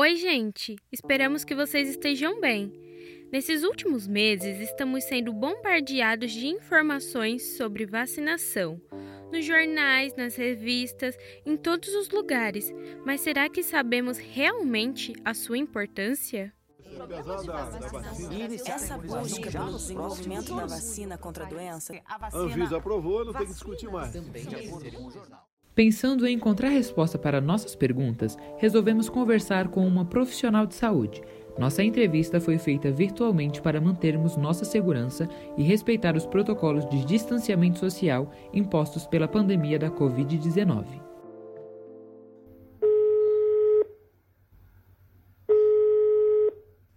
Oi, 0.00 0.16
gente! 0.16 0.76
Esperamos 0.90 1.44
que 1.44 1.54
vocês 1.54 1.86
estejam 1.86 2.40
bem. 2.40 2.72
Nesses 3.30 3.62
últimos 3.62 4.08
meses, 4.08 4.58
estamos 4.58 5.04
sendo 5.04 5.30
bombardeados 5.30 6.32
de 6.32 6.46
informações 6.46 7.58
sobre 7.58 7.84
vacinação. 7.84 8.80
Nos 9.30 9.44
jornais, 9.44 10.16
nas 10.16 10.36
revistas, 10.36 11.18
em 11.44 11.54
todos 11.54 11.94
os 11.94 12.08
lugares. 12.08 12.72
Mas 13.04 13.20
será 13.20 13.46
que 13.50 13.62
sabemos 13.62 14.16
realmente 14.16 15.12
a 15.22 15.34
sua 15.34 15.58
importância? 15.58 16.50
Essa 18.66 18.96
busca 18.96 19.50
pelo 19.50 19.76
desenvolvimento 19.76 20.56
da 20.56 20.64
vacina 20.64 21.18
contra 21.18 21.44
a 21.44 21.46
doença. 21.46 21.92
A 22.06 22.38
Anvisa 22.38 22.78
aprovou, 22.78 23.26
não 23.26 23.34
tem 23.34 23.46
que 23.46 23.52
discutir 23.52 23.90
mais. 23.90 24.14
Pensando 25.80 26.26
em 26.26 26.34
encontrar 26.34 26.68
resposta 26.68 27.18
para 27.18 27.40
nossas 27.40 27.74
perguntas, 27.74 28.36
resolvemos 28.58 29.08
conversar 29.08 29.68
com 29.68 29.86
uma 29.86 30.04
profissional 30.04 30.66
de 30.66 30.74
saúde. 30.74 31.22
Nossa 31.58 31.82
entrevista 31.82 32.38
foi 32.38 32.58
feita 32.58 32.92
virtualmente 32.92 33.62
para 33.62 33.80
mantermos 33.80 34.36
nossa 34.36 34.62
segurança 34.62 35.26
e 35.56 35.62
respeitar 35.62 36.14
os 36.14 36.26
protocolos 36.26 36.86
de 36.90 37.02
distanciamento 37.06 37.78
social 37.78 38.30
impostos 38.52 39.06
pela 39.06 39.26
pandemia 39.26 39.78
da 39.78 39.90
Covid-19. 39.90 40.84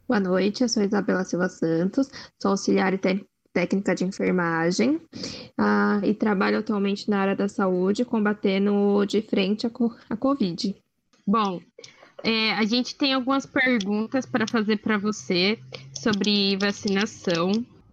Boa 0.06 0.20
noite, 0.20 0.62
eu 0.62 0.68
sou 0.68 0.84
Isabela 0.84 1.24
Silva 1.24 1.48
Santos, 1.48 2.10
sou 2.38 2.52
auxiliar 2.52 2.94
e 2.94 2.98
técnica 2.98 3.33
de 3.96 4.04
enfermagem 4.04 4.96
uh, 4.96 6.04
e 6.04 6.14
trabalho 6.14 6.58
atualmente 6.58 7.10
na 7.10 7.20
área 7.20 7.36
da 7.36 7.48
saúde, 7.48 8.04
combatendo 8.04 9.06
de 9.06 9.22
frente 9.22 9.68
a, 9.68 9.72
a 10.10 10.18
Covid. 10.18 10.76
Bom, 11.26 11.62
é, 12.24 12.54
a 12.54 12.64
gente 12.66 12.96
tem 12.96 13.14
algumas 13.14 13.46
perguntas 13.46 14.26
para 14.26 14.48
fazer 14.48 14.78
para 14.78 14.98
você 14.98 15.60
sobre 15.94 16.58
vacinação 16.58 17.52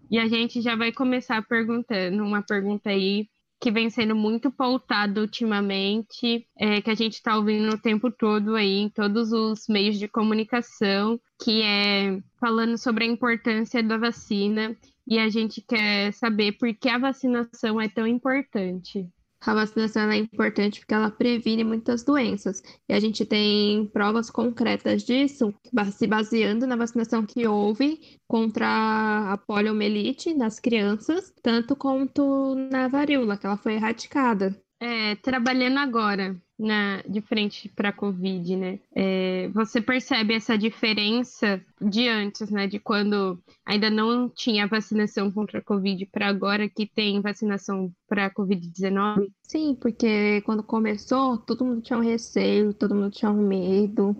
e 0.09 0.17
a 0.17 0.27
gente 0.27 0.61
já 0.61 0.75
vai 0.75 0.91
começar 0.91 1.45
perguntando 1.47 2.23
uma 2.23 2.41
pergunta 2.41 2.89
aí 2.89 3.27
que 3.61 3.71
vem 3.71 3.91
sendo 3.91 4.15
muito 4.15 4.49
pautada 4.49 5.21
ultimamente, 5.21 6.47
é, 6.57 6.81
que 6.81 6.89
a 6.89 6.95
gente 6.95 7.13
está 7.13 7.37
ouvindo 7.37 7.75
o 7.75 7.77
tempo 7.77 8.09
todo 8.09 8.55
aí 8.55 8.79
em 8.79 8.89
todos 8.89 9.31
os 9.31 9.67
meios 9.69 9.99
de 9.99 10.07
comunicação, 10.07 11.19
que 11.43 11.61
é 11.61 12.19
falando 12.39 12.75
sobre 12.75 13.03
a 13.03 13.07
importância 13.07 13.83
da 13.83 13.97
vacina 13.97 14.75
e 15.11 15.19
a 15.19 15.27
gente 15.27 15.59
quer 15.59 16.13
saber 16.13 16.53
por 16.53 16.73
que 16.73 16.87
a 16.87 16.97
vacinação 16.97 17.81
é 17.81 17.89
tão 17.89 18.07
importante. 18.07 19.09
A 19.45 19.53
vacinação 19.53 20.09
é 20.09 20.15
importante 20.15 20.79
porque 20.79 20.93
ela 20.93 21.11
previne 21.11 21.65
muitas 21.65 22.01
doenças. 22.01 22.63
E 22.87 22.93
a 22.93 22.99
gente 22.99 23.25
tem 23.25 23.87
provas 23.87 24.29
concretas 24.29 25.03
disso, 25.03 25.53
se 25.91 26.07
baseando 26.07 26.65
na 26.65 26.77
vacinação 26.77 27.25
que 27.25 27.45
houve 27.45 27.99
contra 28.25 29.33
a 29.33 29.37
poliomielite 29.37 30.33
nas 30.33 30.61
crianças, 30.61 31.33
tanto 31.43 31.75
quanto 31.75 32.55
na 32.71 32.87
varíola, 32.87 33.35
que 33.35 33.45
ela 33.45 33.57
foi 33.57 33.73
erradicada. 33.73 34.57
É, 34.79 35.15
trabalhando 35.15 35.79
agora 35.79 36.41
na, 36.57 37.01
de 37.01 37.19
frente 37.19 37.67
para 37.67 37.89
a 37.89 37.93
Covid, 37.93 38.55
né? 38.55 38.79
É, 38.95 39.49
você 39.49 39.81
percebe 39.81 40.35
essa 40.35 40.57
diferença 40.57 41.61
de 41.81 42.07
antes, 42.07 42.49
né? 42.49 42.67
De 42.67 42.79
quando 42.79 43.41
ainda 43.65 43.89
não 43.89 44.29
tinha 44.29 44.67
vacinação 44.67 45.31
contra 45.31 45.59
a 45.59 45.63
Covid 45.63 46.05
para 46.07 46.27
agora 46.27 46.69
que 46.69 46.85
tem 46.85 47.21
vacinação 47.21 47.91
para 48.07 48.25
a 48.25 48.33
Covid-19? 48.33 49.27
Sim, 49.43 49.75
porque 49.79 50.41
quando 50.41 50.63
começou, 50.63 51.37
todo 51.37 51.65
mundo 51.65 51.81
tinha 51.81 51.99
um 51.99 52.01
receio, 52.01 52.73
todo 52.73 52.95
mundo 52.95 53.11
tinha 53.11 53.29
um 53.29 53.45
medo. 53.45 54.15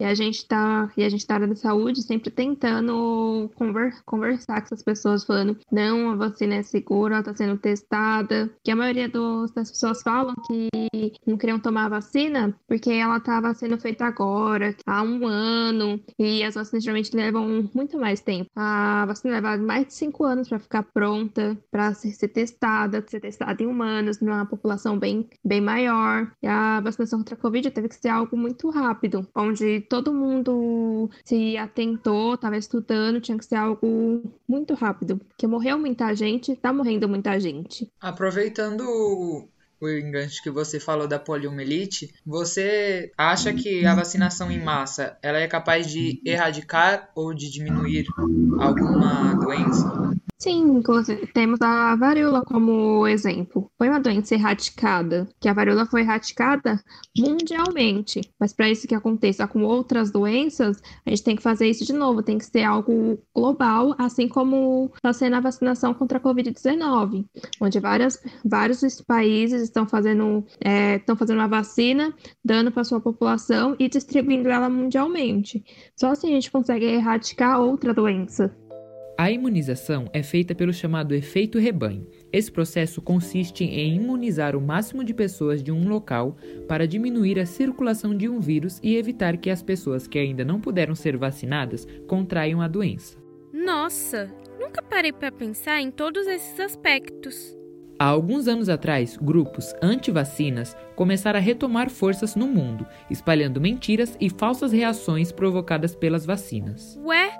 E 0.00 0.04
a 0.04 0.14
gente 0.14 0.46
tá, 0.46 0.90
e 0.96 1.04
a 1.04 1.08
gente 1.08 1.26
tá 1.26 1.34
área 1.34 1.46
da 1.46 1.54
saúde 1.54 2.02
sempre 2.02 2.30
tentando 2.30 3.50
conver, 3.54 4.02
conversar 4.04 4.60
com 4.60 4.66
essas 4.66 4.82
pessoas, 4.82 5.24
falando, 5.24 5.58
não, 5.70 6.10
a 6.10 6.16
vacina 6.16 6.54
é 6.54 6.62
segura, 6.62 7.14
ela 7.14 7.20
está 7.20 7.34
sendo 7.34 7.58
testada. 7.58 8.50
Que 8.64 8.70
a 8.70 8.76
maioria 8.76 9.08
dos, 9.08 9.50
das 9.52 9.70
pessoas 9.70 10.02
falam 10.02 10.34
que 10.46 10.68
não 11.26 11.36
queriam 11.36 11.58
tomar 11.58 11.86
a 11.86 11.90
vacina 11.90 12.58
porque 12.66 12.90
ela 12.90 13.18
estava 13.18 13.52
sendo 13.54 13.78
feita 13.78 14.04
agora, 14.06 14.74
há 14.86 15.02
um 15.02 15.26
ano, 15.26 16.00
e 16.18 16.42
as 16.42 16.54
vacinas 16.54 16.82
geralmente 16.92 17.16
levam 17.16 17.70
muito 17.74 17.98
mais 17.98 18.20
tempo. 18.20 18.50
A 18.54 19.06
vacina 19.06 19.34
leva 19.34 19.56
mais 19.56 19.86
de 19.86 19.94
cinco 19.94 20.24
anos 20.24 20.48
para 20.48 20.58
ficar 20.58 20.82
pronta, 20.82 21.58
para 21.70 21.94
ser, 21.94 22.28
testada, 22.28 23.04
ser 23.06 23.20
testada 23.20 23.62
em 23.62 23.66
humanos, 23.66 24.20
numa 24.20 24.44
população 24.44 24.98
bem, 24.98 25.28
bem 25.44 25.60
maior. 25.60 26.30
E 26.42 26.46
a 26.46 26.80
vacinação 26.80 27.20
contra 27.20 27.34
a 27.34 27.38
Covid 27.38 27.70
teve 27.70 27.88
que 27.88 27.96
ser 27.96 28.08
algo 28.08 28.36
muito 28.36 28.68
rápido, 28.70 29.26
onde 29.34 29.80
todo 29.82 30.12
mundo 30.12 31.10
se 31.24 31.56
atentou, 31.56 32.34
estava 32.34 32.56
estudando, 32.56 33.20
tinha 33.20 33.38
que 33.38 33.44
ser 33.44 33.56
algo 33.56 34.22
muito 34.46 34.74
rápido, 34.74 35.18
porque 35.18 35.46
morreu 35.46 35.78
muita 35.78 36.14
gente, 36.14 36.52
está 36.52 36.72
morrendo 36.72 37.08
muita 37.08 37.38
gente. 37.40 37.90
Aproveitando 38.00 39.48
o 39.82 39.90
enganche 39.90 40.42
que 40.42 40.50
você 40.50 40.78
falou 40.78 41.08
da 41.08 41.18
poliomielite, 41.18 42.14
você 42.24 43.10
acha 43.18 43.52
que 43.52 43.84
a 43.84 43.94
vacinação 43.94 44.50
em 44.50 44.62
massa 44.62 45.18
ela 45.22 45.38
é 45.38 45.48
capaz 45.48 45.90
de 45.90 46.20
erradicar 46.24 47.10
ou 47.14 47.34
de 47.34 47.50
diminuir 47.50 48.06
alguma 48.60 49.34
doença? 49.34 50.12
Sim, 50.42 50.82
temos 51.32 51.60
a 51.62 51.94
varíola 51.94 52.42
como 52.44 53.06
exemplo. 53.06 53.70
Foi 53.78 53.88
uma 53.88 54.00
doença 54.00 54.34
erradicada, 54.34 55.28
que 55.40 55.48
a 55.48 55.52
varíola 55.52 55.86
foi 55.86 56.00
erradicada 56.00 56.82
mundialmente. 57.16 58.20
Mas 58.40 58.52
para 58.52 58.68
isso 58.68 58.88
que 58.88 58.94
aconteça 58.96 59.46
com 59.46 59.62
outras 59.62 60.10
doenças, 60.10 60.82
a 61.06 61.10
gente 61.10 61.22
tem 61.22 61.36
que 61.36 61.42
fazer 61.44 61.68
isso 61.68 61.84
de 61.84 61.92
novo, 61.92 62.24
tem 62.24 62.38
que 62.38 62.44
ser 62.44 62.64
algo 62.64 63.22
global, 63.32 63.94
assim 63.96 64.26
como 64.26 64.90
está 64.96 65.12
sendo 65.12 65.36
a 65.36 65.40
vacinação 65.40 65.94
contra 65.94 66.18
a 66.18 66.20
Covid-19, 66.20 67.24
onde 67.60 67.78
várias, 67.78 68.20
vários 68.44 69.00
países 69.02 69.62
estão 69.62 69.86
fazendo, 69.86 70.44
é, 70.60 70.96
estão 70.96 71.14
fazendo 71.14 71.38
uma 71.38 71.46
vacina, 71.46 72.12
dando 72.44 72.72
para 72.72 72.82
sua 72.82 73.00
população 73.00 73.76
e 73.78 73.88
distribuindo 73.88 74.48
ela 74.48 74.68
mundialmente. 74.68 75.62
Só 75.94 76.10
assim 76.10 76.30
a 76.30 76.34
gente 76.34 76.50
consegue 76.50 76.84
erradicar 76.84 77.60
outra 77.60 77.94
doença. 77.94 78.52
A 79.22 79.30
imunização 79.30 80.10
é 80.12 80.20
feita 80.20 80.52
pelo 80.52 80.72
chamado 80.72 81.14
efeito 81.14 81.56
rebanho. 81.56 82.08
Esse 82.32 82.50
processo 82.50 83.00
consiste 83.00 83.62
em 83.62 83.94
imunizar 83.94 84.56
o 84.56 84.60
máximo 84.60 85.04
de 85.04 85.14
pessoas 85.14 85.62
de 85.62 85.70
um 85.70 85.88
local 85.88 86.36
para 86.66 86.88
diminuir 86.88 87.38
a 87.38 87.46
circulação 87.46 88.16
de 88.16 88.28
um 88.28 88.40
vírus 88.40 88.80
e 88.82 88.96
evitar 88.96 89.36
que 89.36 89.48
as 89.48 89.62
pessoas 89.62 90.08
que 90.08 90.18
ainda 90.18 90.44
não 90.44 90.60
puderam 90.60 90.96
ser 90.96 91.16
vacinadas 91.16 91.86
contraiam 92.08 92.60
a 92.60 92.66
doença. 92.66 93.16
Nossa, 93.52 94.28
nunca 94.58 94.82
parei 94.82 95.12
para 95.12 95.30
pensar 95.30 95.80
em 95.80 95.92
todos 95.92 96.26
esses 96.26 96.58
aspectos. 96.58 97.56
Há 98.00 98.06
alguns 98.06 98.48
anos 98.48 98.68
atrás, 98.68 99.16
grupos 99.16 99.72
anti-vacinas 99.80 100.76
começaram 100.96 101.38
a 101.38 101.40
retomar 101.40 101.88
forças 101.88 102.34
no 102.34 102.48
mundo, 102.48 102.84
espalhando 103.08 103.60
mentiras 103.60 104.16
e 104.20 104.28
falsas 104.28 104.72
reações 104.72 105.30
provocadas 105.30 105.94
pelas 105.94 106.26
vacinas. 106.26 106.98
Ué, 107.04 107.30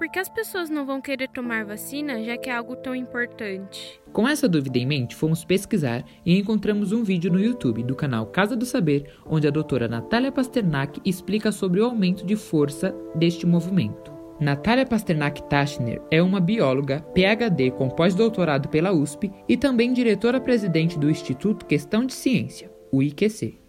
por 0.00 0.08
que 0.08 0.18
as 0.18 0.30
pessoas 0.30 0.70
não 0.70 0.86
vão 0.86 0.98
querer 0.98 1.28
tomar 1.28 1.62
vacina 1.62 2.24
já 2.24 2.34
que 2.34 2.48
é 2.48 2.54
algo 2.54 2.74
tão 2.74 2.94
importante? 2.94 4.00
Com 4.14 4.26
essa 4.26 4.48
dúvida 4.48 4.78
em 4.78 4.86
mente, 4.86 5.14
fomos 5.14 5.44
pesquisar 5.44 6.02
e 6.24 6.38
encontramos 6.38 6.90
um 6.90 7.04
vídeo 7.04 7.30
no 7.30 7.38
YouTube 7.38 7.82
do 7.82 7.94
canal 7.94 8.24
Casa 8.24 8.56
do 8.56 8.64
Saber, 8.64 9.12
onde 9.26 9.46
a 9.46 9.50
doutora 9.50 9.86
Natália 9.88 10.32
Pasternak 10.32 10.98
explica 11.04 11.52
sobre 11.52 11.82
o 11.82 11.84
aumento 11.84 12.24
de 12.24 12.34
força 12.34 12.96
deste 13.14 13.46
movimento. 13.46 14.10
Natália 14.40 14.86
Pasternak 14.86 15.42
Tachner 15.50 16.00
é 16.10 16.22
uma 16.22 16.40
bióloga, 16.40 17.02
PhD 17.12 17.70
com 17.70 17.90
pós-doutorado 17.90 18.70
pela 18.70 18.92
USP 18.92 19.30
e 19.46 19.54
também 19.54 19.92
diretora-presidente 19.92 20.98
do 20.98 21.10
Instituto 21.10 21.66
Questão 21.66 22.06
de 22.06 22.14
Ciência, 22.14 22.72
o 22.90 23.02
IQC. 23.02 23.59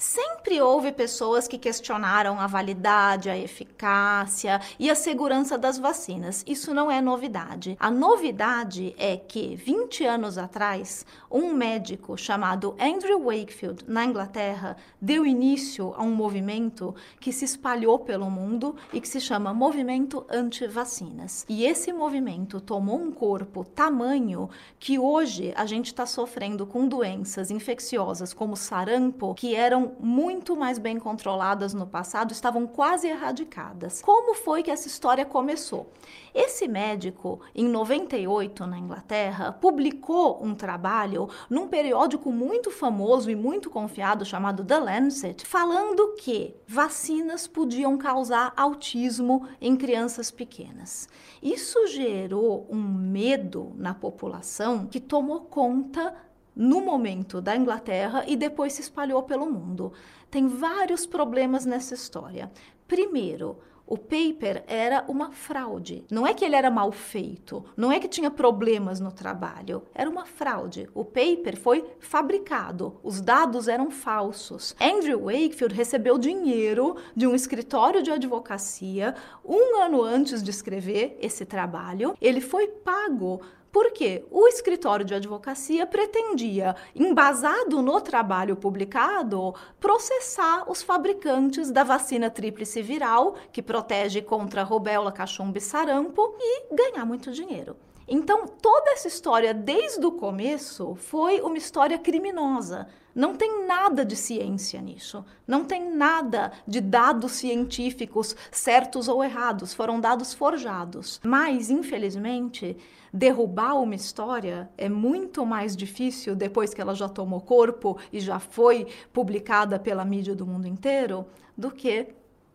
Sempre 0.00 0.62
houve 0.62 0.92
pessoas 0.92 1.48
que 1.48 1.58
questionaram 1.58 2.38
a 2.38 2.46
validade, 2.46 3.28
a 3.28 3.36
eficácia 3.36 4.60
e 4.78 4.88
a 4.88 4.94
segurança 4.94 5.58
das 5.58 5.76
vacinas. 5.76 6.44
Isso 6.46 6.72
não 6.72 6.88
é 6.88 7.00
novidade. 7.00 7.76
A 7.80 7.90
novidade 7.90 8.94
é 8.96 9.16
que 9.16 9.56
20 9.56 10.04
anos 10.04 10.38
atrás, 10.38 11.04
um 11.28 11.52
médico 11.52 12.16
chamado 12.16 12.76
Andrew 12.78 13.24
Wakefield, 13.24 13.86
na 13.88 14.04
Inglaterra, 14.04 14.76
deu 15.02 15.26
início 15.26 15.92
a 15.96 16.04
um 16.04 16.14
movimento 16.14 16.94
que 17.18 17.32
se 17.32 17.44
espalhou 17.44 17.98
pelo 17.98 18.30
mundo 18.30 18.76
e 18.92 19.00
que 19.00 19.08
se 19.08 19.20
chama 19.20 19.52
Movimento 19.52 20.24
Anti-Vacinas. 20.30 21.44
E 21.48 21.64
esse 21.64 21.92
movimento 21.92 22.60
tomou 22.60 23.00
um 23.00 23.10
corpo 23.10 23.64
tamanho 23.64 24.48
que 24.78 24.96
hoje 24.96 25.52
a 25.56 25.66
gente 25.66 25.86
está 25.86 26.06
sofrendo 26.06 26.64
com 26.64 26.86
doenças 26.86 27.50
infecciosas 27.50 28.32
como 28.32 28.56
sarampo, 28.56 29.34
que 29.34 29.56
eram 29.56 29.87
muito 30.00 30.56
mais 30.56 30.78
bem 30.78 30.98
controladas 30.98 31.74
no 31.74 31.86
passado, 31.86 32.32
estavam 32.32 32.66
quase 32.66 33.08
erradicadas. 33.08 34.02
Como 34.02 34.34
foi 34.34 34.62
que 34.62 34.70
essa 34.70 34.88
história 34.88 35.24
começou? 35.24 35.92
Esse 36.34 36.68
médico, 36.68 37.40
em 37.54 37.66
98, 37.68 38.66
na 38.66 38.78
Inglaterra, 38.78 39.52
publicou 39.52 40.44
um 40.44 40.54
trabalho 40.54 41.28
num 41.48 41.68
periódico 41.68 42.30
muito 42.30 42.70
famoso 42.70 43.30
e 43.30 43.36
muito 43.36 43.70
confiado 43.70 44.24
chamado 44.24 44.64
The 44.64 44.78
Lancet, 44.78 45.46
falando 45.46 46.14
que 46.14 46.54
vacinas 46.66 47.46
podiam 47.46 47.96
causar 47.96 48.52
autismo 48.56 49.48
em 49.60 49.76
crianças 49.76 50.30
pequenas. 50.30 51.08
Isso 51.42 51.86
gerou 51.86 52.66
um 52.70 52.82
medo 52.82 53.72
na 53.76 53.94
população 53.94 54.86
que 54.86 55.00
tomou 55.00 55.40
conta 55.42 56.14
no 56.58 56.80
momento 56.80 57.40
da 57.40 57.56
Inglaterra 57.56 58.24
e 58.26 58.34
depois 58.34 58.72
se 58.72 58.82
espalhou 58.82 59.22
pelo 59.22 59.48
mundo. 59.48 59.92
Tem 60.28 60.48
vários 60.48 61.06
problemas 61.06 61.64
nessa 61.64 61.94
história. 61.94 62.50
Primeiro, 62.88 63.58
o 63.88 63.96
paper 63.96 64.64
era 64.66 65.02
uma 65.08 65.32
fraude. 65.32 66.04
Não 66.10 66.26
é 66.26 66.34
que 66.34 66.44
ele 66.44 66.54
era 66.54 66.70
mal 66.70 66.92
feito, 66.92 67.64
não 67.74 67.90
é 67.90 67.98
que 67.98 68.06
tinha 68.06 68.30
problemas 68.30 69.00
no 69.00 69.10
trabalho, 69.10 69.82
era 69.94 70.10
uma 70.10 70.26
fraude. 70.26 70.86
O 70.92 71.04
paper 71.06 71.56
foi 71.56 71.82
fabricado, 71.98 73.00
os 73.02 73.22
dados 73.22 73.66
eram 73.66 73.90
falsos. 73.90 74.76
Andrew 74.78 75.24
Wakefield 75.24 75.74
recebeu 75.74 76.18
dinheiro 76.18 76.96
de 77.16 77.26
um 77.26 77.34
escritório 77.34 78.02
de 78.02 78.10
advocacia 78.10 79.14
um 79.42 79.80
ano 79.80 80.02
antes 80.02 80.42
de 80.42 80.50
escrever 80.50 81.16
esse 81.18 81.46
trabalho. 81.46 82.14
Ele 82.20 82.42
foi 82.42 82.68
pago 82.68 83.40
porque 83.72 84.24
o 84.30 84.46
escritório 84.48 85.04
de 85.04 85.14
advocacia 85.14 85.86
pretendia, 85.86 86.74
embasado 86.94 87.82
no 87.82 88.00
trabalho 88.00 88.56
publicado, 88.56 89.54
processar 89.80 90.70
os 90.70 90.82
fabricantes 90.82 91.70
da 91.70 91.84
vacina 91.84 92.30
tríplice 92.30 92.82
viral, 92.82 93.34
que 93.52 93.62
protege 93.62 94.22
contra 94.22 94.62
rubéola, 94.62 95.12
cachumba 95.12 95.58
e 95.58 95.60
sarampo, 95.60 96.34
e 96.40 96.74
ganhar 96.74 97.04
muito 97.04 97.30
dinheiro. 97.30 97.76
Então, 98.08 98.46
toda 98.46 98.90
essa 98.92 99.06
história, 99.06 99.52
desde 99.52 100.04
o 100.06 100.12
começo, 100.12 100.94
foi 100.94 101.40
uma 101.42 101.58
história 101.58 101.98
criminosa. 101.98 102.88
Não 103.14 103.34
tem 103.34 103.66
nada 103.66 104.04
de 104.04 104.16
ciência 104.16 104.80
nisso. 104.80 105.24
Não 105.46 105.64
tem 105.64 105.92
nada 105.94 106.52
de 106.66 106.80
dados 106.80 107.32
científicos 107.32 108.34
certos 108.50 109.08
ou 109.08 109.22
errados. 109.22 109.74
Foram 109.74 110.00
dados 110.00 110.32
forjados. 110.32 111.20
Mas, 111.22 111.68
infelizmente, 111.68 112.76
derrubar 113.12 113.74
uma 113.74 113.94
história 113.94 114.70
é 114.78 114.88
muito 114.88 115.44
mais 115.44 115.76
difícil 115.76 116.34
depois 116.34 116.72
que 116.72 116.80
ela 116.80 116.94
já 116.94 117.08
tomou 117.08 117.40
corpo 117.40 117.98
e 118.12 118.20
já 118.20 118.38
foi 118.38 118.86
publicada 119.12 119.78
pela 119.78 120.04
mídia 120.04 120.34
do 120.34 120.46
mundo 120.46 120.66
inteiro 120.66 121.26
do 121.56 121.70
que 121.70 122.14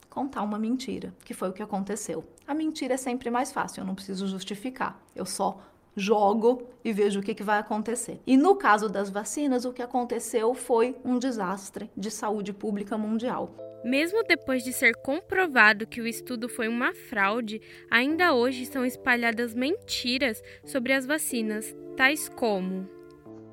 contar 0.10 0.44
uma 0.44 0.58
mentira, 0.58 1.14
que 1.26 1.34
foi 1.34 1.50
o 1.50 1.54
que 1.54 1.62
aconteceu. 1.62 2.24
A 2.48 2.54
mentira 2.54 2.96
é 2.96 2.98
sempre 2.98 3.30
mais 3.30 3.52
fácil, 3.52 3.82
eu 3.82 3.86
não 3.86 3.96
preciso 3.96 4.28
justificar. 4.28 5.02
Eu 5.16 5.26
só 5.26 5.62
jogo 5.96 6.68
e 6.84 6.92
vejo 6.92 7.20
o 7.20 7.24
que, 7.24 7.36
que 7.36 7.44
vai 7.44 7.60
acontecer. 7.60 8.20
E 8.26 8.36
no 8.36 8.56
caso 8.56 8.90
das 8.90 9.10
vacinas, 9.10 9.66
o 9.66 9.72
que 9.72 9.82
aconteceu 9.82 10.54
foi 10.54 10.96
um 11.06 11.18
desastre 11.18 11.90
de 11.96 12.12
saúde 12.12 12.52
pública 12.52 12.98
mundial. 12.98 13.56
Mesmo 13.84 14.24
depois 14.24 14.64
de 14.64 14.72
ser 14.72 14.96
comprovado 14.96 15.86
que 15.86 16.02
o 16.02 16.08
estudo 16.08 16.48
foi 16.48 16.68
uma 16.68 16.94
fraude, 16.94 17.62
ainda 17.92 18.34
hoje 18.34 18.66
são 18.66 18.86
espalhadas 18.86 19.54
mentiras 19.54 20.42
sobre 20.66 20.94
as 20.94 21.06
vacinas, 21.06 21.76
tais 21.98 22.30
como. 22.30 22.90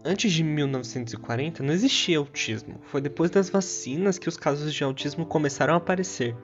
Antes 0.05 0.33
de 0.33 0.43
1940 0.43 1.63
não 1.63 1.75
existia 1.75 2.19
autismo. 2.19 2.81
Foi 2.85 3.01
depois 3.01 3.31
das 3.31 3.51
vacinas 3.51 4.19
que 4.19 4.29
os 4.29 4.37
casos 4.37 4.73
de 4.73 4.83
autismo 4.83 5.27
começaram 5.27 5.75
a 5.75 5.79
aparecer. 5.79 6.35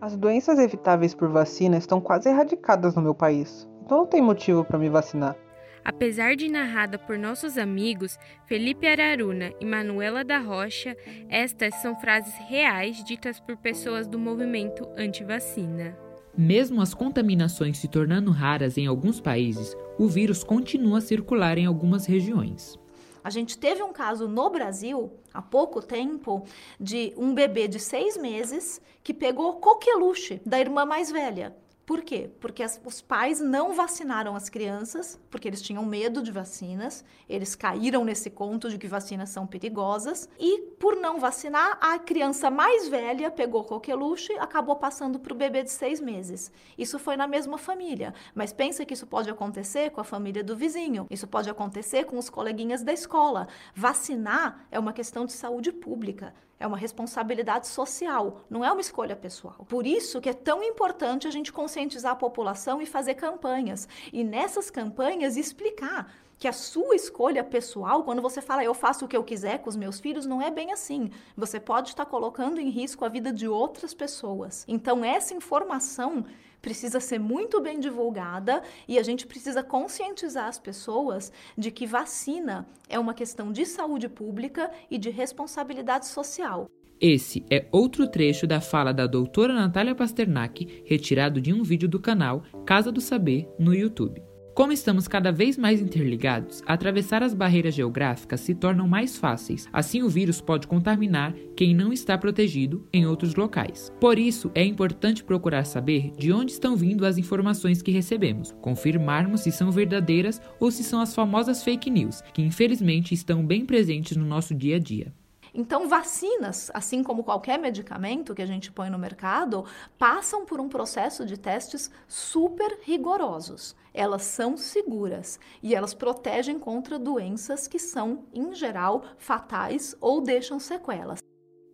As 0.00 0.16
doenças 0.16 0.58
evitáveis 0.58 1.14
por 1.14 1.28
vacina 1.28 1.76
estão 1.76 2.00
quase 2.00 2.26
erradicadas 2.26 2.94
no 2.94 3.02
meu 3.02 3.14
país, 3.14 3.68
então 3.84 3.98
não 3.98 4.06
tem 4.06 4.22
motivo 4.22 4.64
para 4.64 4.78
me 4.78 4.88
vacinar. 4.88 5.36
Apesar 5.84 6.36
de 6.36 6.48
narrada 6.48 6.98
por 6.98 7.18
nossos 7.18 7.58
amigos 7.58 8.18
Felipe 8.46 8.86
Araruna 8.86 9.52
e 9.60 9.66
Manuela 9.66 10.24
da 10.24 10.38
Rocha, 10.38 10.96
estas 11.28 11.74
são 11.82 11.94
frases 12.00 12.34
reais 12.48 13.04
ditas 13.04 13.38
por 13.40 13.58
pessoas 13.58 14.06
do 14.06 14.18
movimento 14.18 14.88
anti-vacina. 14.96 15.94
Mesmo 16.36 16.80
as 16.80 16.94
contaminações 16.94 17.76
se 17.76 17.86
tornando 17.86 18.30
raras 18.30 18.78
em 18.78 18.86
alguns 18.86 19.20
países, 19.20 19.76
o 19.98 20.08
vírus 20.08 20.42
continua 20.42 20.98
a 20.98 21.02
circular 21.02 21.58
em 21.58 21.66
algumas 21.66 22.06
regiões. 22.06 22.78
A 23.22 23.30
gente 23.30 23.58
teve 23.58 23.82
um 23.82 23.92
caso 23.92 24.26
no 24.26 24.48
Brasil, 24.50 25.12
há 25.32 25.42
pouco 25.42 25.82
tempo, 25.82 26.44
de 26.78 27.12
um 27.16 27.34
bebê 27.34 27.68
de 27.68 27.78
seis 27.78 28.16
meses 28.16 28.80
que 29.02 29.12
pegou 29.12 29.60
coqueluche 29.60 30.40
da 30.44 30.58
irmã 30.58 30.84
mais 30.84 31.10
velha. 31.10 31.56
Por 31.84 32.02
quê? 32.02 32.30
Porque 32.40 32.62
as, 32.62 32.80
os 32.84 33.00
pais 33.00 33.40
não 33.40 33.74
vacinaram 33.74 34.36
as 34.36 34.48
crianças, 34.48 35.18
porque 35.28 35.48
eles 35.48 35.60
tinham 35.60 35.84
medo 35.84 36.22
de 36.22 36.30
vacinas, 36.30 37.04
eles 37.28 37.56
caíram 37.56 38.04
nesse 38.04 38.30
conto 38.30 38.70
de 38.70 38.78
que 38.78 38.86
vacinas 38.86 39.30
são 39.30 39.46
perigosas, 39.46 40.28
e 40.38 40.60
por 40.78 40.94
não 40.96 41.18
vacinar, 41.18 41.78
a 41.80 41.98
criança 41.98 42.48
mais 42.48 42.88
velha 42.88 43.30
pegou 43.30 43.64
coqueluche 43.64 44.32
e 44.32 44.38
acabou 44.38 44.76
passando 44.76 45.18
para 45.18 45.32
o 45.32 45.36
bebê 45.36 45.64
de 45.64 45.70
seis 45.70 46.00
meses. 46.00 46.52
Isso 46.78 46.98
foi 46.98 47.16
na 47.16 47.26
mesma 47.26 47.58
família, 47.58 48.14
mas 48.34 48.52
pensa 48.52 48.84
que 48.84 48.94
isso 48.94 49.06
pode 49.06 49.28
acontecer 49.28 49.90
com 49.90 50.00
a 50.00 50.04
família 50.04 50.44
do 50.44 50.56
vizinho, 50.56 51.06
isso 51.10 51.26
pode 51.26 51.50
acontecer 51.50 52.04
com 52.04 52.18
os 52.18 52.30
coleguinhas 52.30 52.82
da 52.82 52.92
escola. 52.92 53.48
Vacinar 53.74 54.64
é 54.70 54.78
uma 54.78 54.92
questão 54.92 55.26
de 55.26 55.32
saúde 55.32 55.72
pública 55.72 56.32
é 56.60 56.66
uma 56.66 56.76
responsabilidade 56.76 57.66
social, 57.66 58.42
não 58.50 58.62
é 58.62 58.70
uma 58.70 58.82
escolha 58.82 59.16
pessoal. 59.16 59.64
Por 59.66 59.86
isso 59.86 60.20
que 60.20 60.28
é 60.28 60.34
tão 60.34 60.62
importante 60.62 61.26
a 61.26 61.30
gente 61.30 61.50
conscientizar 61.50 62.12
a 62.12 62.16
população 62.16 62.82
e 62.82 62.86
fazer 62.86 63.14
campanhas. 63.14 63.88
E 64.12 64.22
nessas 64.22 64.70
campanhas 64.70 65.38
explicar 65.38 66.12
que 66.38 66.46
a 66.46 66.52
sua 66.52 66.94
escolha 66.94 67.42
pessoal, 67.42 68.02
quando 68.02 68.22
você 68.22 68.40
fala 68.42 68.62
eu 68.62 68.74
faço 68.74 69.04
o 69.06 69.08
que 69.08 69.16
eu 69.16 69.24
quiser 69.24 69.58
com 69.58 69.70
os 69.70 69.76
meus 69.76 69.98
filhos, 69.98 70.26
não 70.26 70.40
é 70.40 70.50
bem 70.50 70.70
assim. 70.70 71.10
Você 71.34 71.58
pode 71.58 71.90
estar 71.90 72.04
colocando 72.04 72.60
em 72.60 72.68
risco 72.68 73.04
a 73.04 73.08
vida 73.08 73.32
de 73.32 73.48
outras 73.48 73.94
pessoas. 73.94 74.64
Então 74.68 75.02
essa 75.02 75.34
informação 75.34 76.26
precisa 76.60 77.00
ser 77.00 77.18
muito 77.18 77.60
bem 77.60 77.80
divulgada 77.80 78.62
e 78.86 78.98
a 78.98 79.02
gente 79.02 79.26
precisa 79.26 79.62
conscientizar 79.62 80.46
as 80.46 80.58
pessoas 80.58 81.32
de 81.56 81.70
que 81.70 81.86
vacina 81.86 82.66
é 82.88 82.98
uma 82.98 83.14
questão 83.14 83.52
de 83.52 83.64
saúde 83.66 84.08
pública 84.08 84.70
e 84.90 84.98
de 84.98 85.10
responsabilidade 85.10 86.06
social. 86.06 86.68
Esse 87.00 87.44
é 87.50 87.66
outro 87.72 88.06
trecho 88.06 88.46
da 88.46 88.60
fala 88.60 88.92
da 88.92 89.06
doutora 89.06 89.54
Natália 89.54 89.94
Pasternak, 89.94 90.82
retirado 90.84 91.40
de 91.40 91.52
um 91.52 91.62
vídeo 91.62 91.88
do 91.88 91.98
canal 91.98 92.42
Casa 92.66 92.92
do 92.92 93.00
Saber 93.00 93.48
no 93.58 93.74
YouTube. 93.74 94.29
Como 94.54 94.72
estamos 94.72 95.06
cada 95.06 95.30
vez 95.30 95.56
mais 95.56 95.80
interligados, 95.80 96.62
atravessar 96.66 97.22
as 97.22 97.32
barreiras 97.32 97.74
geográficas 97.74 98.40
se 98.40 98.54
tornam 98.54 98.86
mais 98.88 99.16
fáceis. 99.16 99.68
Assim, 99.72 100.02
o 100.02 100.08
vírus 100.08 100.40
pode 100.40 100.66
contaminar 100.66 101.34
quem 101.56 101.74
não 101.74 101.92
está 101.92 102.18
protegido 102.18 102.86
em 102.92 103.06
outros 103.06 103.34
locais. 103.36 103.92
Por 104.00 104.18
isso, 104.18 104.50
é 104.54 104.64
importante 104.64 105.22
procurar 105.22 105.64
saber 105.64 106.12
de 106.18 106.32
onde 106.32 106.52
estão 106.52 106.76
vindo 106.76 107.06
as 107.06 107.16
informações 107.16 107.80
que 107.80 107.92
recebemos, 107.92 108.54
confirmarmos 108.60 109.42
se 109.42 109.52
são 109.52 109.70
verdadeiras 109.70 110.42
ou 110.58 110.70
se 110.70 110.82
são 110.82 111.00
as 111.00 111.14
famosas 111.14 111.62
fake 111.62 111.88
news, 111.88 112.20
que 112.34 112.42
infelizmente 112.42 113.14
estão 113.14 113.46
bem 113.46 113.64
presentes 113.64 114.16
no 114.16 114.26
nosso 114.26 114.54
dia 114.54 114.76
a 114.76 114.80
dia. 114.80 115.12
Então, 115.54 115.88
vacinas, 115.88 116.70
assim 116.74 117.02
como 117.02 117.24
qualquer 117.24 117.58
medicamento 117.58 118.34
que 118.34 118.42
a 118.42 118.46
gente 118.46 118.70
põe 118.70 118.90
no 118.90 118.98
mercado, 118.98 119.64
passam 119.98 120.44
por 120.44 120.60
um 120.60 120.68
processo 120.68 121.24
de 121.24 121.36
testes 121.36 121.90
super 122.06 122.78
rigorosos. 122.82 123.74
Elas 123.92 124.22
são 124.22 124.56
seguras 124.56 125.40
e 125.62 125.74
elas 125.74 125.94
protegem 125.94 126.58
contra 126.58 126.98
doenças 126.98 127.66
que 127.66 127.78
são, 127.78 128.24
em 128.32 128.54
geral, 128.54 129.04
fatais 129.18 129.96
ou 130.00 130.20
deixam 130.20 130.60
sequelas. 130.60 131.18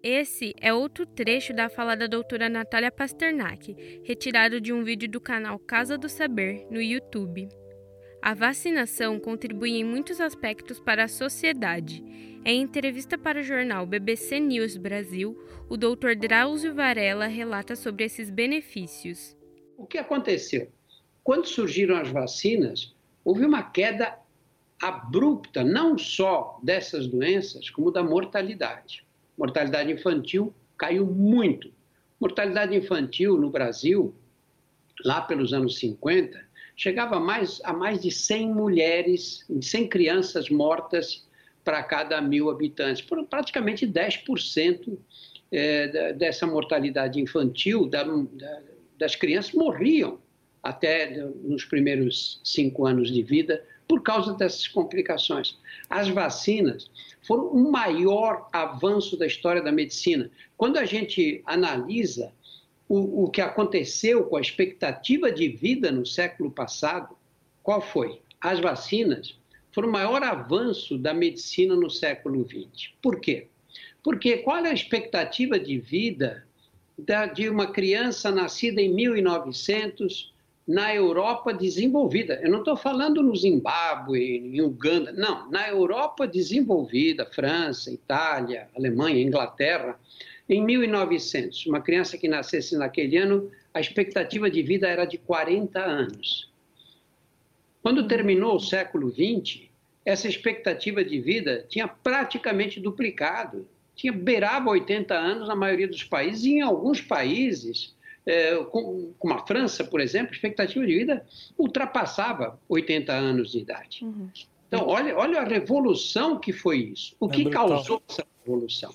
Esse 0.02 0.54
é 0.60 0.72
outro 0.72 1.04
trecho 1.04 1.52
da 1.52 1.68
fala 1.68 1.96
da 1.96 2.06
doutora 2.06 2.48
Natália 2.48 2.92
Pasternak, 2.92 4.00
retirado 4.04 4.60
de 4.60 4.72
um 4.72 4.84
vídeo 4.84 5.10
do 5.10 5.20
canal 5.20 5.58
Casa 5.58 5.98
do 5.98 6.08
Saber 6.08 6.66
no 6.70 6.80
YouTube. 6.80 7.48
A 8.22 8.34
vacinação 8.34 9.20
contribui 9.20 9.76
em 9.76 9.84
muitos 9.84 10.20
aspectos 10.20 10.80
para 10.80 11.04
a 11.04 11.08
sociedade. 11.08 12.02
Em 12.44 12.60
entrevista 12.60 13.16
para 13.16 13.40
o 13.40 13.42
jornal 13.42 13.86
BBC 13.86 14.40
News 14.40 14.76
Brasil, 14.76 15.38
o 15.68 15.76
Dr. 15.76 16.14
Drauzio 16.18 16.74
Varela 16.74 17.26
relata 17.26 17.76
sobre 17.76 18.04
esses 18.04 18.30
benefícios. 18.30 19.36
O 19.76 19.86
que 19.86 19.98
aconteceu? 19.98 20.68
Quando 21.22 21.46
surgiram 21.46 21.96
as 21.96 22.08
vacinas, 22.08 22.94
houve 23.24 23.44
uma 23.44 23.62
queda 23.62 24.16
abrupta, 24.80 25.64
não 25.64 25.96
só 25.96 26.58
dessas 26.62 27.06
doenças, 27.06 27.70
como 27.70 27.90
da 27.90 28.02
mortalidade. 28.02 29.04
Mortalidade 29.36 29.92
infantil 29.92 30.54
caiu 30.76 31.06
muito. 31.06 31.72
Mortalidade 32.20 32.74
infantil 32.74 33.36
no 33.36 33.50
Brasil, 33.50 34.14
lá 35.04 35.20
pelos 35.20 35.52
anos 35.52 35.78
50, 35.78 36.45
chegava 36.76 37.18
mais, 37.18 37.60
a 37.64 37.72
mais 37.72 38.02
de 38.02 38.10
100 38.10 38.52
mulheres, 38.52 39.44
100 39.60 39.88
crianças 39.88 40.50
mortas 40.50 41.26
para 41.64 41.82
cada 41.82 42.20
mil 42.20 42.50
habitantes, 42.50 43.04
praticamente 43.28 43.86
10% 43.86 44.96
é, 45.50 46.12
dessa 46.12 46.46
mortalidade 46.46 47.20
infantil, 47.20 47.86
da, 47.86 48.04
da, 48.04 48.62
das 48.98 49.16
crianças 49.16 49.52
morriam 49.52 50.18
até 50.62 51.10
nos 51.42 51.64
primeiros 51.64 52.40
cinco 52.44 52.86
anos 52.86 53.10
de 53.10 53.22
vida 53.22 53.64
por 53.88 54.02
causa 54.02 54.34
dessas 54.34 54.66
complicações. 54.66 55.56
As 55.88 56.08
vacinas 56.08 56.90
foram 57.22 57.46
o 57.48 57.70
maior 57.70 58.48
avanço 58.52 59.16
da 59.16 59.26
história 59.26 59.62
da 59.62 59.70
medicina. 59.72 60.30
Quando 60.56 60.76
a 60.76 60.84
gente 60.84 61.42
analisa 61.46 62.32
o, 62.88 63.24
o 63.24 63.30
que 63.30 63.40
aconteceu 63.40 64.24
com 64.24 64.36
a 64.36 64.40
expectativa 64.40 65.30
de 65.30 65.48
vida 65.48 65.90
no 65.90 66.06
século 66.06 66.50
passado, 66.50 67.16
qual 67.62 67.80
foi? 67.80 68.20
As 68.40 68.60
vacinas 68.60 69.38
foram 69.72 69.88
o 69.88 69.92
maior 69.92 70.22
avanço 70.22 70.96
da 70.96 71.12
medicina 71.12 71.74
no 71.74 71.90
século 71.90 72.46
XX. 72.48 72.92
Por 73.02 73.20
quê? 73.20 73.48
Porque 74.02 74.38
qual 74.38 74.64
é 74.64 74.70
a 74.70 74.74
expectativa 74.74 75.58
de 75.58 75.78
vida 75.78 76.46
de 77.34 77.48
uma 77.48 77.66
criança 77.66 78.30
nascida 78.30 78.80
em 78.80 78.92
1900 78.94 80.32
na 80.66 80.92
Europa 80.92 81.52
desenvolvida. 81.54 82.40
Eu 82.42 82.50
não 82.50 82.58
estou 82.58 82.76
falando 82.76 83.22
no 83.22 83.36
Zimbábue, 83.36 84.38
em 84.38 84.60
Uganda, 84.60 85.12
não. 85.12 85.48
Na 85.50 85.68
Europa 85.68 86.26
desenvolvida, 86.26 87.24
França, 87.24 87.92
Itália, 87.92 88.68
Alemanha, 88.76 89.22
Inglaterra, 89.22 89.98
em 90.48 90.64
1900, 90.64 91.66
uma 91.66 91.80
criança 91.80 92.16
que 92.16 92.28
nascesse 92.28 92.76
naquele 92.76 93.16
ano, 93.16 93.50
a 93.74 93.80
expectativa 93.80 94.50
de 94.50 94.62
vida 94.62 94.88
era 94.88 95.04
de 95.04 95.18
40 95.18 95.80
anos. 95.80 96.50
Quando 97.82 98.06
terminou 98.06 98.56
o 98.56 98.60
século 98.60 99.10
XX, 99.10 99.62
essa 100.04 100.28
expectativa 100.28 101.04
de 101.04 101.20
vida 101.20 101.64
tinha 101.68 101.88
praticamente 101.88 102.80
duplicado. 102.80 103.66
Tinha 103.94 104.12
beirava 104.12 104.70
80 104.70 105.14
anos 105.14 105.48
na 105.48 105.56
maioria 105.56 105.88
dos 105.88 106.04
países, 106.04 106.44
e 106.44 106.54
em 106.54 106.60
alguns 106.60 107.00
países 107.00 107.94
é, 108.26 108.56
como 108.66 109.34
a 109.34 109.46
França, 109.46 109.84
por 109.84 110.00
exemplo, 110.00 110.30
a 110.32 110.34
expectativa 110.34 110.84
de 110.84 110.98
vida 110.98 111.24
ultrapassava 111.56 112.58
80 112.68 113.12
anos 113.12 113.52
de 113.52 113.58
idade. 113.58 114.04
Uhum. 114.04 114.28
Então, 114.66 114.86
olha, 114.88 115.16
olha 115.16 115.40
a 115.40 115.44
revolução 115.44 116.38
que 116.38 116.52
foi 116.52 116.78
isso. 116.78 117.14
O 117.20 117.26
é 117.26 117.34
que 117.34 117.44
brutal. 117.44 117.68
causou 117.68 118.02
essa 118.08 118.26
revolução? 118.44 118.92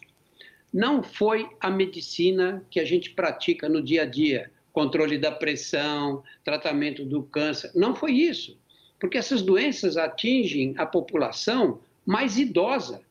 Não 0.73 1.03
foi 1.03 1.49
a 1.59 1.69
medicina 1.69 2.65
que 2.69 2.79
a 2.79 2.85
gente 2.85 3.11
pratica 3.11 3.67
no 3.67 3.81
dia 3.81 4.03
a 4.03 4.05
dia, 4.05 4.51
controle 4.71 5.17
da 5.17 5.31
pressão, 5.31 6.23
tratamento 6.43 7.03
do 7.03 7.23
câncer. 7.23 7.71
Não 7.75 7.93
foi 7.95 8.13
isso. 8.13 8.57
Porque 8.99 9.17
essas 9.17 9.41
doenças 9.41 9.97
atingem 9.97 10.73
a 10.77 10.85
população 10.85 11.81
mais 12.05 12.37
idosa. 12.37 13.01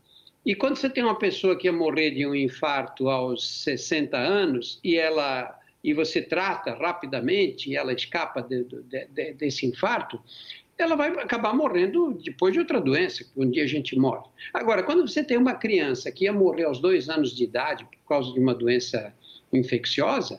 E 0.45 0.55
quando 0.55 0.77
você 0.77 0.89
tem 0.89 1.05
uma 1.05 1.19
pessoa 1.19 1.57
que 1.57 1.67
ia 1.67 1.73
morrer 1.73 2.13
de 2.13 2.27
um 2.27 2.35
infarto 2.35 3.09
aos 3.09 3.63
60 3.63 4.17
anos 4.17 4.81
e 4.83 4.97
ela 4.97 5.57
e 5.83 5.95
você 5.95 6.21
trata 6.21 6.75
rapidamente 6.75 7.75
ela 7.75 7.93
escapa 7.95 8.43
de, 8.43 8.65
de, 8.65 9.07
de, 9.07 9.33
desse 9.33 9.65
infarto, 9.65 10.21
ela 10.83 10.97
vai 10.97 11.09
acabar 11.11 11.55
morrendo 11.55 12.13
depois 12.25 12.53
de 12.53 12.59
outra 12.59 12.81
doença, 12.81 13.25
que 13.25 13.31
um 13.37 13.51
dia 13.51 13.65
a 13.65 13.67
gente 13.67 13.99
morre. 13.99 14.29
Agora, 14.53 14.83
quando 14.83 15.07
você 15.07 15.23
tem 15.23 15.37
uma 15.37 15.55
criança 15.55 16.11
que 16.11 16.25
ia 16.25 16.33
morrer 16.33 16.65
aos 16.65 16.81
dois 16.81 17.09
anos 17.09 17.35
de 17.35 17.45
idade 17.45 17.85
por 17.85 18.09
causa 18.09 18.33
de 18.33 18.41
uma 18.41 18.55
doença 18.55 19.15
infecciosa, 19.53 20.39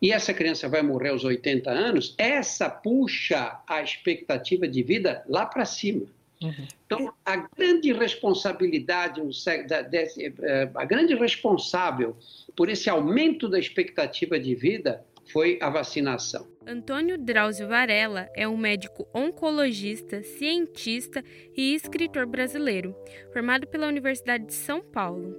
e 0.00 0.12
essa 0.12 0.32
criança 0.32 0.68
vai 0.68 0.82
morrer 0.82 1.10
aos 1.10 1.24
80 1.24 1.70
anos, 1.70 2.14
essa 2.18 2.70
puxa 2.70 3.60
a 3.66 3.82
expectativa 3.82 4.68
de 4.68 4.82
vida 4.82 5.24
lá 5.28 5.44
para 5.44 5.64
cima. 5.64 6.06
Uhum. 6.40 6.68
Então, 6.86 7.12
a 7.24 7.36
grande 7.36 7.92
responsabilidade, 7.92 9.20
eh, 9.48 10.70
a 10.72 10.84
grande 10.84 11.14
responsável 11.14 12.16
por 12.54 12.68
esse 12.68 12.88
aumento 12.88 13.48
da 13.48 13.58
expectativa 13.58 14.38
de 14.38 14.54
vida 14.54 15.04
foi 15.32 15.58
a 15.60 15.70
vacinação. 15.70 16.46
Antônio 16.66 17.16
Drauzio 17.16 17.68
Varela 17.68 18.28
é 18.34 18.46
um 18.46 18.56
médico 18.56 19.06
oncologista, 19.14 20.22
cientista 20.22 21.24
e 21.56 21.74
escritor 21.74 22.26
brasileiro, 22.26 22.94
formado 23.32 23.66
pela 23.66 23.88
Universidade 23.88 24.46
de 24.46 24.54
São 24.54 24.82
Paulo. 24.82 25.34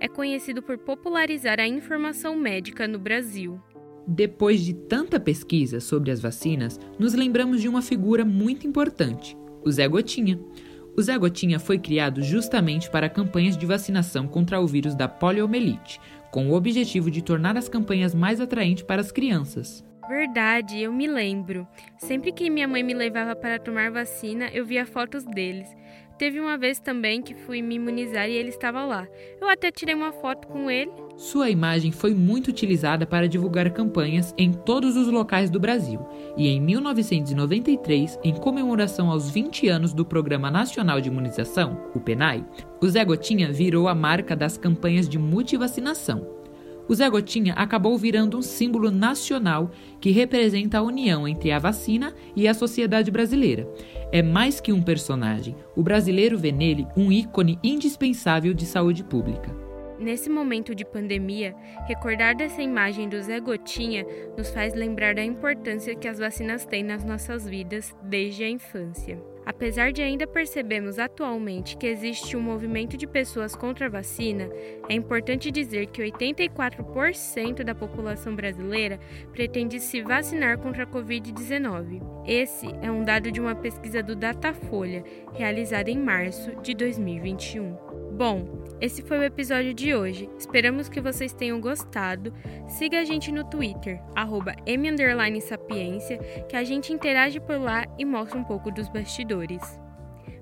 É 0.00 0.08
conhecido 0.08 0.62
por 0.62 0.78
popularizar 0.78 1.60
a 1.60 1.66
informação 1.66 2.34
médica 2.34 2.88
no 2.88 2.98
Brasil. 2.98 3.60
Depois 4.06 4.60
de 4.64 4.74
tanta 4.74 5.20
pesquisa 5.20 5.78
sobre 5.78 6.10
as 6.10 6.20
vacinas, 6.20 6.80
nos 6.98 7.14
lembramos 7.14 7.60
de 7.60 7.68
uma 7.68 7.80
figura 7.80 8.24
muito 8.24 8.66
importante, 8.66 9.36
o 9.64 9.70
Zé 9.70 9.86
Gotinha. 9.86 10.40
O 10.96 11.00
Zé 11.00 11.16
Gotinha 11.16 11.60
foi 11.60 11.78
criado 11.78 12.20
justamente 12.20 12.90
para 12.90 13.08
campanhas 13.08 13.56
de 13.56 13.64
vacinação 13.64 14.26
contra 14.26 14.60
o 14.60 14.66
vírus 14.66 14.96
da 14.96 15.06
poliomielite, 15.06 16.00
com 16.32 16.48
o 16.48 16.54
objetivo 16.54 17.10
de 17.10 17.20
tornar 17.20 17.58
as 17.58 17.68
campanhas 17.68 18.14
mais 18.14 18.40
atraentes 18.40 18.82
para 18.82 19.02
as 19.02 19.12
crianças. 19.12 19.84
Verdade, 20.08 20.80
eu 20.80 20.90
me 20.90 21.06
lembro. 21.06 21.68
Sempre 21.98 22.32
que 22.32 22.48
minha 22.48 22.66
mãe 22.66 22.82
me 22.82 22.94
levava 22.94 23.36
para 23.36 23.58
tomar 23.58 23.90
vacina, 23.90 24.48
eu 24.52 24.64
via 24.64 24.86
fotos 24.86 25.24
deles. 25.24 25.68
Teve 26.18 26.38
uma 26.40 26.56
vez 26.56 26.78
também 26.78 27.22
que 27.22 27.34
fui 27.34 27.60
me 27.62 27.76
imunizar 27.76 28.28
e 28.28 28.32
ele 28.32 28.50
estava 28.50 28.84
lá. 28.84 29.06
Eu 29.40 29.48
até 29.48 29.70
tirei 29.70 29.94
uma 29.94 30.12
foto 30.12 30.46
com 30.48 30.70
ele. 30.70 30.92
Sua 31.16 31.50
imagem 31.50 31.92
foi 31.92 32.14
muito 32.14 32.48
utilizada 32.48 33.06
para 33.06 33.28
divulgar 33.28 33.70
campanhas 33.70 34.34
em 34.36 34.52
todos 34.52 34.96
os 34.96 35.08
locais 35.08 35.50
do 35.50 35.60
Brasil. 35.60 36.00
E 36.36 36.48
em 36.48 36.60
1993, 36.60 38.18
em 38.22 38.34
comemoração 38.34 39.10
aos 39.10 39.30
20 39.30 39.68
anos 39.68 39.92
do 39.92 40.04
Programa 40.04 40.50
Nacional 40.50 41.00
de 41.00 41.08
Imunização, 41.08 41.90
o 41.94 42.00
PENAI, 42.00 42.44
o 42.80 42.88
Zé 42.88 43.04
Gotinha 43.04 43.52
virou 43.52 43.88
a 43.88 43.94
marca 43.94 44.34
das 44.34 44.56
campanhas 44.56 45.08
de 45.08 45.18
multivacinação 45.18 46.41
o 46.88 46.94
Zé 46.94 47.08
Gotinha 47.08 47.54
acabou 47.54 47.96
virando 47.96 48.36
um 48.36 48.42
símbolo 48.42 48.90
nacional 48.90 49.70
que 50.00 50.10
representa 50.10 50.78
a 50.78 50.82
união 50.82 51.26
entre 51.26 51.52
a 51.52 51.58
vacina 51.58 52.14
e 52.34 52.48
a 52.48 52.54
sociedade 52.54 53.10
brasileira. 53.10 53.68
É 54.10 54.22
mais 54.22 54.60
que 54.60 54.72
um 54.72 54.82
personagem, 54.82 55.56
o 55.76 55.82
brasileiro 55.82 56.36
vê 56.36 56.52
nele 56.52 56.86
um 56.96 57.10
ícone 57.10 57.58
indispensável 57.62 58.52
de 58.52 58.66
saúde 58.66 59.04
pública. 59.04 59.61
Nesse 60.02 60.28
momento 60.28 60.74
de 60.74 60.84
pandemia, 60.84 61.54
recordar 61.86 62.34
dessa 62.34 62.60
imagem 62.60 63.08
do 63.08 63.22
Zé 63.22 63.38
Gotinha 63.38 64.04
nos 64.36 64.50
faz 64.50 64.74
lembrar 64.74 65.14
da 65.14 65.22
importância 65.22 65.94
que 65.94 66.08
as 66.08 66.18
vacinas 66.18 66.66
têm 66.66 66.82
nas 66.82 67.04
nossas 67.04 67.48
vidas 67.48 67.94
desde 68.02 68.42
a 68.42 68.48
infância. 68.48 69.22
Apesar 69.46 69.92
de 69.92 70.02
ainda 70.02 70.26
percebermos 70.26 70.98
atualmente 70.98 71.76
que 71.76 71.86
existe 71.86 72.36
um 72.36 72.40
movimento 72.40 72.96
de 72.96 73.06
pessoas 73.06 73.54
contra 73.54 73.86
a 73.86 73.88
vacina, 73.88 74.50
é 74.88 74.94
importante 74.94 75.52
dizer 75.52 75.86
que 75.86 76.02
84% 76.02 77.62
da 77.62 77.74
população 77.74 78.34
brasileira 78.34 78.98
pretende 79.32 79.78
se 79.78 80.02
vacinar 80.02 80.58
contra 80.58 80.82
a 80.82 80.86
Covid-19. 80.86 82.02
Esse 82.26 82.66
é 82.82 82.90
um 82.90 83.04
dado 83.04 83.30
de 83.30 83.40
uma 83.40 83.54
pesquisa 83.54 84.02
do 84.02 84.16
Datafolha, 84.16 85.04
realizada 85.32 85.92
em 85.92 85.98
março 85.98 86.56
de 86.60 86.74
2021. 86.74 88.01
Bom, 88.14 88.62
esse 88.78 89.00
foi 89.00 89.18
o 89.18 89.24
episódio 89.24 89.72
de 89.72 89.94
hoje. 89.94 90.28
Esperamos 90.38 90.86
que 90.86 91.00
vocês 91.00 91.32
tenham 91.32 91.58
gostado. 91.58 92.32
Siga 92.68 93.00
a 93.00 93.04
gente 93.04 93.32
no 93.32 93.42
Twitter, 93.42 94.02
m_sapiência, 94.66 96.18
que 96.46 96.54
a 96.54 96.62
gente 96.62 96.92
interage 96.92 97.40
por 97.40 97.58
lá 97.58 97.86
e 97.98 98.04
mostra 98.04 98.38
um 98.38 98.44
pouco 98.44 98.70
dos 98.70 98.88
bastidores. 98.90 99.62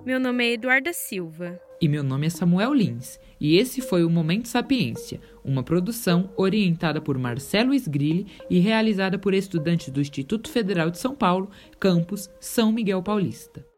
Meu 0.04 0.18
nome 0.18 0.44
é 0.44 0.52
Eduarda 0.54 0.92
Silva. 0.92 1.60
E 1.80 1.88
meu 1.88 2.02
nome 2.02 2.26
é 2.26 2.30
Samuel 2.30 2.74
Lins. 2.74 3.20
E 3.40 3.56
esse 3.56 3.80
foi 3.80 4.04
o 4.04 4.10
Momento 4.10 4.48
Sapiência, 4.48 5.20
uma 5.44 5.62
produção 5.62 6.32
orientada 6.36 7.00
por 7.00 7.16
Marcelo 7.16 7.72
Esgrilli 7.72 8.26
e 8.50 8.58
realizada 8.58 9.16
por 9.16 9.32
estudantes 9.32 9.90
do 9.90 10.00
Instituto 10.00 10.50
Federal 10.50 10.90
de 10.90 10.98
São 10.98 11.14
Paulo, 11.14 11.48
campus 11.78 12.28
São 12.40 12.72
Miguel 12.72 13.02
Paulista. 13.02 13.69